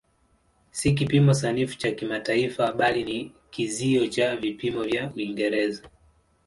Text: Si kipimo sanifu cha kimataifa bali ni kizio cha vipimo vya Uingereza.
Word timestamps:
Si 0.71 0.91
kipimo 0.95 1.33
sanifu 1.33 1.77
cha 1.77 1.91
kimataifa 1.91 2.73
bali 2.73 3.03
ni 3.03 3.31
kizio 3.49 4.07
cha 4.07 4.35
vipimo 4.35 4.83
vya 4.83 5.11
Uingereza. 5.15 5.89